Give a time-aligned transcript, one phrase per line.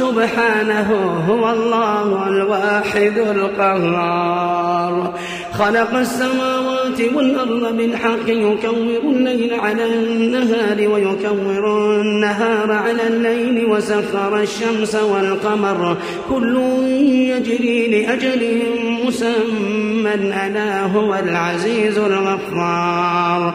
[0.00, 0.90] سبحانه
[1.28, 5.14] هو الله الواحد القهار.
[5.52, 11.64] خلق السماوات والأرض بالحق يكور الليل على النهار ويكور
[12.00, 15.96] النهار على الليل وسخر الشمس والقمر.
[16.30, 16.56] كل
[17.32, 18.42] يجري لأجل
[19.04, 23.54] مسمى ألا هو العزيز الغفار.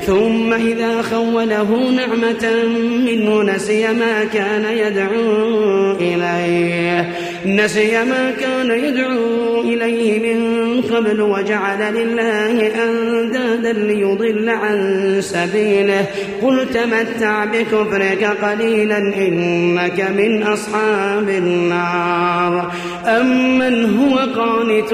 [0.05, 2.65] ثم إذا خوله نعمة
[3.05, 7.13] منه نسي ما كان يدعو إليه.
[7.45, 16.05] نسي ما كان يدعو إليه من قبل وجعل لله أندادا ليضل عن سبيله.
[16.41, 22.71] قل تمتع بكفرك قليلا إنك من أصحاب النار.
[23.05, 24.93] أمن هو قانت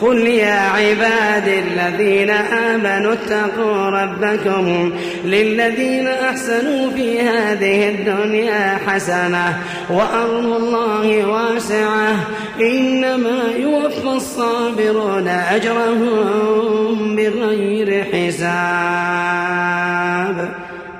[0.00, 4.92] قل يا عباد الذين آمنوا اتقوا ربكم
[5.24, 9.58] للذين أحسنوا في هذه الدنيا حسنة
[9.90, 12.14] وأرض الله واسعة
[12.60, 19.44] إنما يوفى الصابرون أجرهم بغير حساب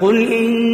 [0.00, 0.73] قل أمرت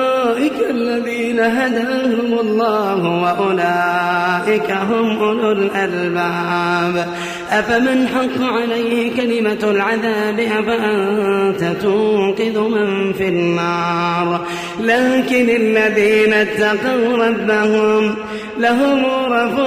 [0.69, 7.07] الذين هداهم الله وأولئك هم أولو الألباب.
[7.51, 14.41] أفمن حق عليه كلمة العذاب أفأنت تنقذ من في النار؟
[14.79, 18.15] لكن الذين اتقوا ربهم
[18.57, 19.59] لهم غرف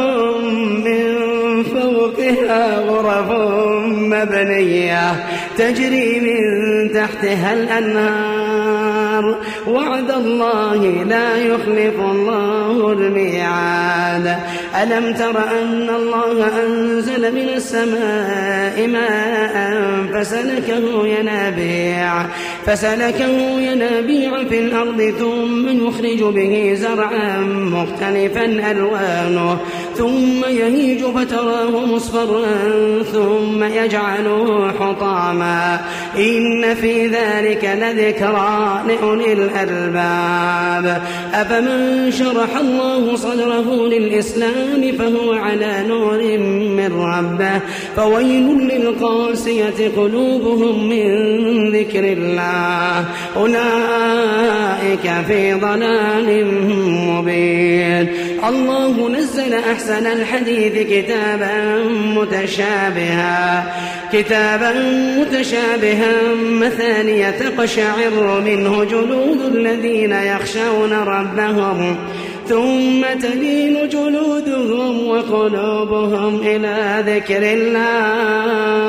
[0.85, 1.15] من
[1.63, 3.31] فوقها غرف
[3.85, 5.27] مبنية
[5.59, 8.44] تجري من تحتها الأنهار.
[9.67, 14.37] وعد الله لا يخلف الله الميعاد.
[14.83, 19.75] ألم تر أن الله أنزل من السماء ماء
[20.13, 22.27] فسلكه ينابيع.
[22.67, 29.59] فسلكه ينابيع في الأرض ثم يخرج به زرعا مختلفا ألوانه.
[29.95, 32.45] ثم يهيج فتراه مصفرا
[33.13, 35.81] ثم يجعله حطاما.
[36.19, 41.03] إن في ذلك لذكرى لأولي الألباب.
[41.35, 47.61] أفمن شرح الله صدره للإسلام فهو على نور من ربه.
[47.97, 51.07] فويل للقاسية قلوبهم من
[51.73, 53.05] ذكر الله.
[53.37, 56.47] أولئك في ضلال
[57.09, 58.09] مبين.
[58.49, 61.85] الله نزل أحسن الحديث كتابا
[62.17, 63.75] متشابها.
[64.13, 64.73] كتابا
[65.19, 66.13] متشابها
[66.51, 71.97] مثانية تقشعر منه جلود الذين يخشون ربهم
[72.49, 78.85] ثم تلين جلودهم وقلوبهم إلى ذكر الله.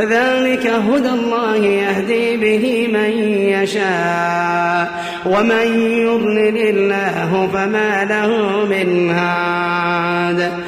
[0.00, 3.10] ذلك هدى الله يهدي به من
[3.52, 5.66] يشاء ومن
[6.06, 8.30] يضلل الله فما له
[8.64, 10.67] من هاد.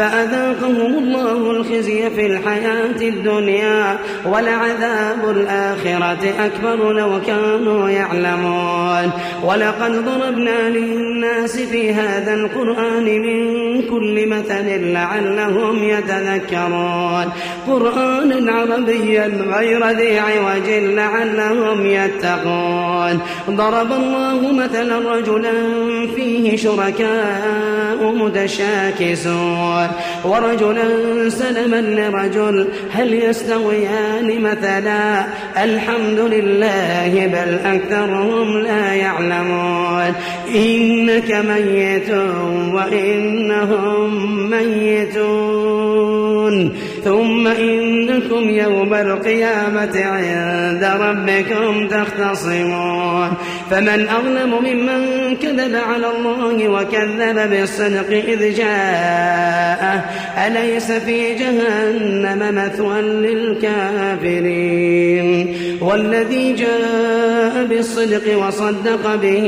[0.00, 9.10] فأذاقهم الله الخزي في الحياة الدنيا ولعذاب الآخرة أكبر لو كانوا يعلمون.
[9.44, 17.26] ولقد ضربنا للناس في هذا القرآن من كل مثل لعلهم يتذكرون.
[17.66, 19.26] قرآنا عربيا
[19.56, 23.20] غير ذي عوج لعلهم يتقون.
[23.50, 25.52] ضرب الله مثلا رجلا
[26.16, 29.89] فيه شركاء متشاكسون.
[30.24, 35.24] ورجلا سلما لرجل هل يستويان مثلا؟
[35.64, 40.12] الحمد لله بل أكثرهم لا يعلمون.
[40.54, 42.10] إنك ميت
[42.74, 44.10] وإنهم
[44.50, 45.90] ميتون.
[47.04, 53.30] ثم إنكم يوم القيامة عند ربكم تختصمون.
[53.70, 60.04] فمن أظلم ممن كذب على الله وكذب بالصدق إذ جاءه
[60.46, 64.60] أليس في جهنم مثوى للكافرين؟
[65.80, 69.46] والذي جاء بالصدق وصدق به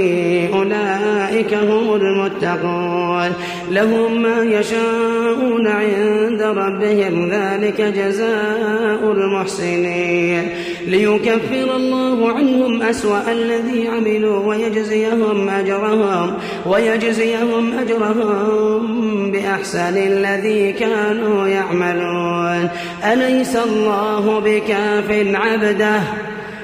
[0.54, 3.32] أولئك هم المتقون.
[3.70, 10.48] لهم ما يشاءون عند ربهم ذلك جزاء المحسنين.
[10.87, 16.34] ليكفر الله عنهم أسوأ الذي عملوا ويجزيهم أجرهم
[16.67, 22.69] ويجزيهم أجرهم بأحسن الذي كانوا يعملون.
[23.12, 26.00] أليس الله بكاف عبده؟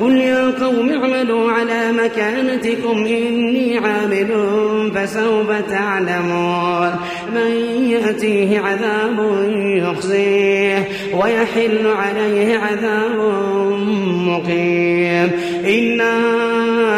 [0.00, 4.30] قل يا قوم اعملوا على مكانتكم إني عامل
[4.94, 6.90] فسوف تعلمون.
[7.34, 7.50] من
[7.90, 13.16] يأتيه عذاب يخزيه ويحل عليه عذاب
[14.26, 15.30] مقيم.
[15.66, 16.67] إنا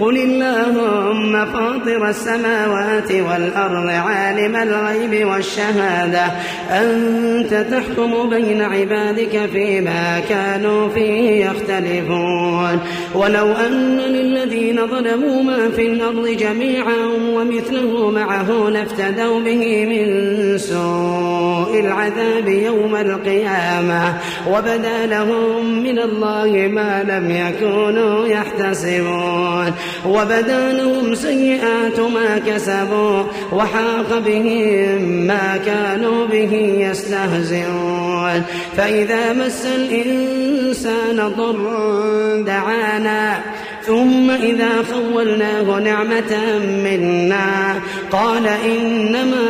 [0.00, 6.24] قل اللهم فاطر السماوات والأرض عالم الغيب والشهادة.
[6.70, 12.80] أنت تحكم بين عبادك فيما كانوا فيه يختلفون.
[13.14, 22.48] ولو أن للذين ظلموا ما في الأرض جميعا ومثله معه لافتدوا به من سوء العذاب
[22.48, 24.18] يوم القيامة.
[24.50, 29.72] وبدا لهم من الله ما لم يكونوا يحتسبون.
[30.06, 38.42] وبدا لهم سيئات ما كسبوا وحاق بهم ما كانوا به يستهزئون.
[38.76, 43.40] فإذا مس الإنسان ضر دعانا
[43.86, 47.74] ثم إذا خولناه نعمة منا.
[48.12, 49.46] قال إنما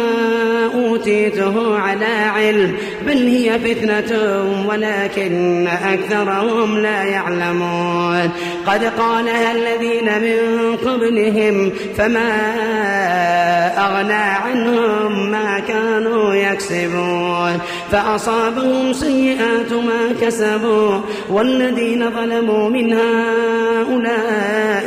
[0.75, 2.76] أوتيته على علم
[3.07, 4.12] بل هي فتنة
[4.69, 8.31] ولكن أكثرهم لا يعلمون.
[8.66, 12.31] قد قالها الذين من قبلهم فما
[13.78, 17.59] أغنى عنهم ما كانوا يكسبون.
[17.93, 21.00] فأصابهم سيئات ما كسبوا
[21.31, 24.25] والذين ظلموا من هؤلاء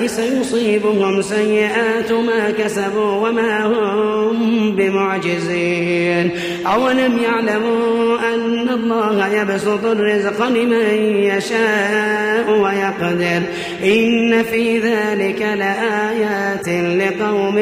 [0.07, 6.31] سيصيبهم سيئات ما كسبوا وما هم بمعجزين.
[6.67, 13.41] أولم يعلموا أن الله يبسط الرزق لمن يشاء ويقدر.
[13.83, 17.57] إن في ذلك لآيات لقوم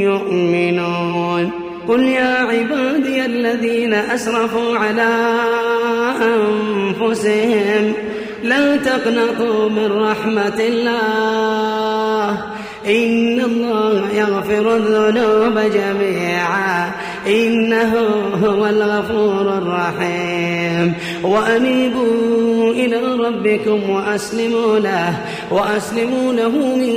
[0.00, 1.50] يؤمنون.
[1.88, 5.38] قل يا عبادي الذين أسرفوا على
[6.22, 7.92] أنفسهم.
[8.42, 12.30] لا تقنطوا من رحمة الله.
[12.86, 16.90] إن الله يغفر الذنوب جميعا.
[17.26, 17.92] إنه
[18.44, 20.94] هو الغفور الرحيم.
[21.22, 25.14] وأنيبوا إلى ربكم وأسلموا له
[25.50, 26.94] وأسلموا له من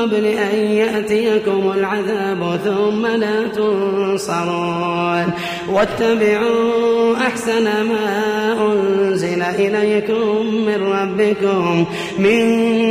[0.00, 5.26] قبل أن يأتيكم العذاب ثم لا تنصرون.
[5.72, 8.06] واتبعوا أحسن ما
[8.72, 11.84] أنزل إليكم من ربكم
[12.18, 12.40] من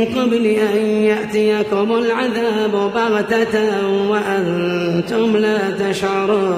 [0.04, 3.56] قبل أن يأتيكم العذاب بغتة
[4.08, 6.55] وأنتم لا تشعرون.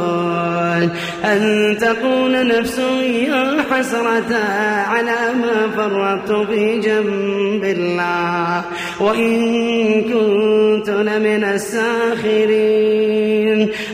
[1.24, 4.36] أن تقول نفس يا حسرة
[4.88, 8.62] على ما فرطت في جنب الله.
[9.00, 9.38] وإن
[10.02, 12.88] كنت لمن الساخرين.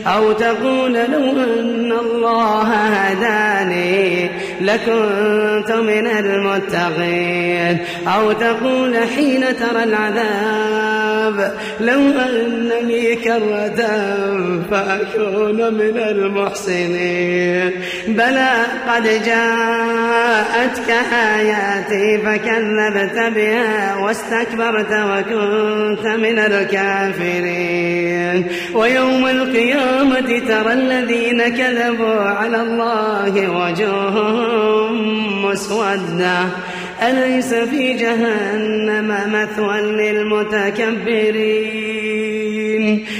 [0.07, 4.29] أو تقول لو أن الله هداني
[4.61, 7.77] لكنت من المتقين.
[8.07, 10.94] أو تقول حين ترى العذاب
[11.79, 13.85] لو أن لي كرة
[14.71, 17.71] فأكون من المحسنين.
[18.07, 18.51] بلى
[18.89, 28.47] قد جاءتك آياتي فكذبت بها واستكبرت وكنت من الكافرين.
[28.73, 36.45] ويوم القيامة ترى الذين كذبوا على الله وجوههم مسودة.
[37.09, 41.15] أليس في جهنم مثوى للمتكبرين؟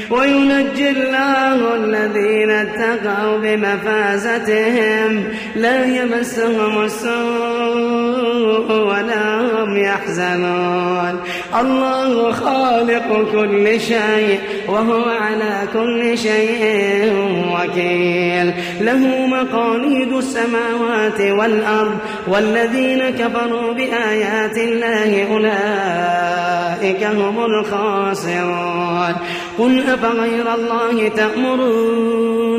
[0.09, 5.23] وينجي الله الذين اتقوا بمفازتهم
[5.55, 11.19] لا يمسهم السوء ولا هم يحزنون.
[11.59, 17.13] الله خالق كل شيء وهو على كل شيء
[17.53, 18.53] وكيل.
[18.81, 29.15] له مقاليد السماوات والأرض والذين كفروا بآيات الله أولئك هم الخاسرون.
[29.57, 32.55] قل أفغير الله تأمروني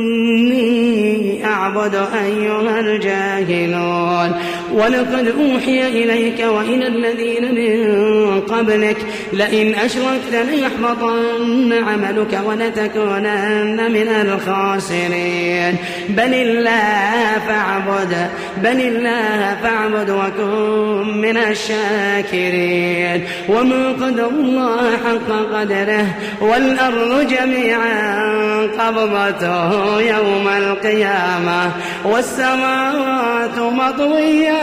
[1.44, 4.34] أعبد أيها الجاهلون
[4.72, 8.96] ولقد أوحي إليك وإلى الذين من قبلك.
[9.32, 15.76] لئن أشركت ليحبطن عملك ولتكونن من الخاسرين.
[16.08, 18.28] بل الله فاعبد
[18.62, 23.24] بل الله فاعبد وكن من الشاكرين.
[23.48, 26.06] وما قدر الله حق قدره
[26.40, 28.22] والأرض جميعا
[28.66, 31.70] قبضته يوم القيامة.
[32.04, 34.55] والسماوات مطويات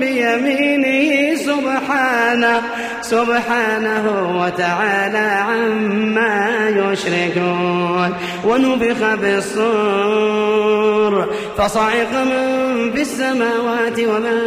[0.00, 2.62] بيمينه سبحانه
[3.02, 4.04] سبحانه
[4.40, 8.14] وتعالى عما يشركون.
[8.44, 10.40] ونفخ بالصور
[11.58, 14.38] فصعق من في السماوات ومن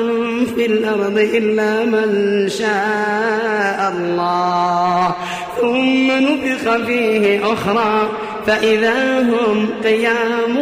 [0.56, 2.10] في الأرض إلا من
[2.50, 5.16] شاء الله.
[5.62, 8.10] ثم نفخ فيه أخرى.
[8.48, 10.56] فإذا هم قيام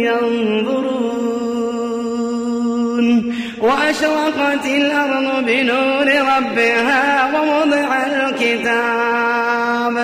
[0.00, 1.43] ينظرون.
[3.60, 6.06] وأشرقت الأرض بنور
[6.36, 9.94] ربها ووضع الكتاب.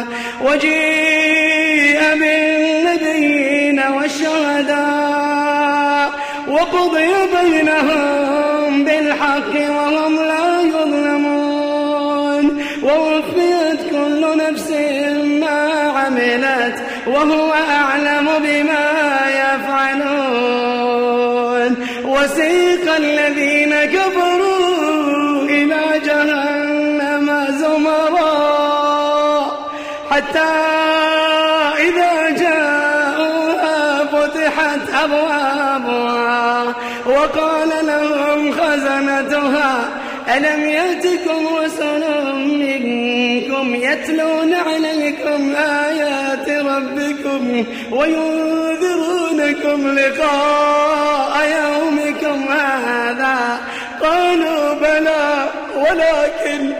[0.40, 6.10] وجيء بالنبيين والشهداء.
[6.48, 7.10] وقضي
[7.42, 12.44] بينهم بالحق وهم لا يظلمون.
[12.82, 14.70] ووفيت كل نفس
[15.40, 15.58] ما
[15.96, 16.76] عملت.
[17.06, 18.86] وهو أعلم بما
[19.28, 19.39] يفعلون
[23.00, 27.26] الذين كفروا إلى جهنم
[27.60, 28.40] زمرا.
[30.10, 30.52] حتى
[31.88, 36.74] إذا جاءوها فتحت أبوابها
[37.06, 39.72] وقال لهم خزنتها
[40.36, 53.60] ألم يأتكم رسل منكم يتلون عليكم آيات ربكم وينذرونكم لقاء يومكم هذا؟
[54.02, 56.72] قالوا بلى ولكن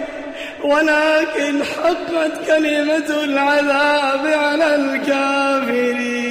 [0.65, 6.31] ولكن حقت كلمة العذاب على الكافرين.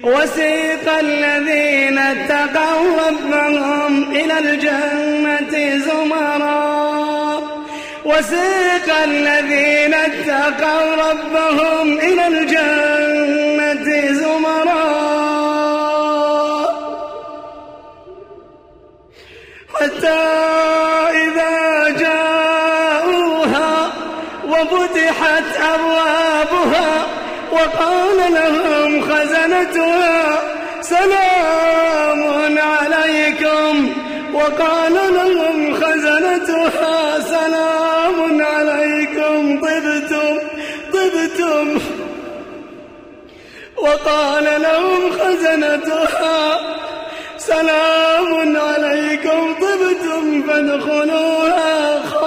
[0.04, 6.68] وسيق الذين اتقوا ربهم إلى الجنة زمرا.
[8.06, 12.97] وسيق الذين اتقوا ربهم إلى الجنة
[27.58, 30.40] وقال لهم خزنتها
[30.82, 32.22] سلام
[32.58, 33.74] عليكم.
[34.34, 39.62] وقال لهم خزنتها سلام عليكم.
[39.62, 40.38] طبتم
[40.94, 41.80] طبتم.
[43.78, 46.60] وقال لهم خزنتها
[47.38, 49.54] سلام عليكم.
[49.62, 52.27] طبتم فادخلوها خالدين.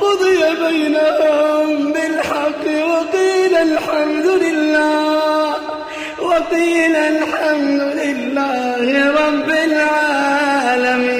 [0.00, 5.54] وقضي بينهم بالحق وقيل الحمد لله
[6.22, 11.19] وقيل الحمد لله رب العالمين.